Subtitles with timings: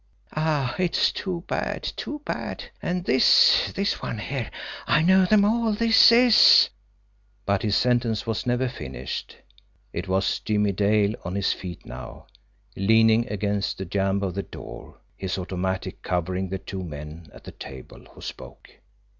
[0.35, 2.71] Ah, it is too bad too bad!
[2.81, 4.49] And this, this one here,
[4.87, 6.69] I know them all, this is"
[7.45, 9.35] But his sentence was never finished
[9.93, 12.25] it was Jimmie Dale, on his feet now,
[12.75, 17.51] leaning against the jamb of the door, his automatic covering the two men at the
[17.51, 18.71] table, who spoke.